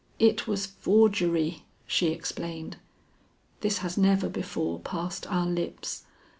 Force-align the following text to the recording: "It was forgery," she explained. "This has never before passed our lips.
"It 0.17 0.47
was 0.47 0.65
forgery," 0.65 1.61
she 1.85 2.07
explained. 2.07 2.77
"This 3.59 3.77
has 3.85 3.99
never 3.99 4.29
before 4.29 4.79
passed 4.79 5.27
our 5.31 5.45
lips. 5.45 6.05